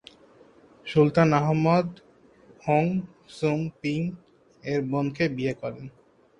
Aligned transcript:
সুলতান 0.85 1.29
Ahmad 1.39 1.87
Ong 2.67 2.85
Sum 3.37 3.59
Ping 3.81 4.01
এর 4.63 4.79
বোনকে 4.91 5.25
বিয়ে 5.35 5.53
করেন। 5.61 5.85